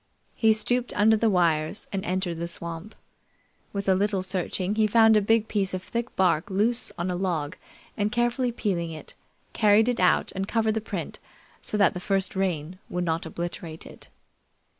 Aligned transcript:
He 0.35 0.53
stooped 0.53 0.93
under 0.95 1.15
the 1.15 1.29
wires 1.29 1.85
and 1.93 2.03
entered 2.03 2.39
the 2.39 2.47
swamp. 2.47 2.95
With 3.71 3.87
a 3.87 3.93
little 3.93 4.23
searching, 4.23 4.73
he 4.73 4.87
found 4.87 5.15
a 5.15 5.21
big 5.21 5.47
piece 5.47 5.75
of 5.75 5.83
thick 5.83 6.15
bark 6.15 6.49
loose 6.49 6.91
on 6.97 7.11
a 7.11 7.15
log 7.15 7.55
and 7.95 8.11
carefully 8.11 8.51
peeling 8.51 8.89
it, 8.89 9.13
carried 9.53 9.87
it 9.87 9.99
out 9.99 10.31
and 10.31 10.47
covered 10.47 10.73
the 10.73 10.81
print 10.81 11.19
so 11.61 11.77
that 11.77 11.93
the 11.93 11.99
first 11.99 12.35
rain 12.35 12.79
would 12.89 13.03
not 13.05 13.27
obliterate 13.27 13.85
it. 13.85 14.09